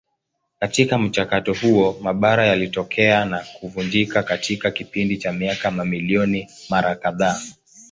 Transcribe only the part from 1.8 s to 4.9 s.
mabara yalitokea na kuvunjika katika